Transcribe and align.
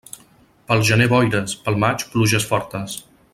Pel 0.71 0.81
gener 0.89 1.07
boires, 1.11 1.53
pel 1.67 1.77
maig 1.85 2.07
pluges 2.15 2.49
fortes. 2.55 2.97